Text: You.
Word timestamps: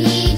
You. 0.00 0.29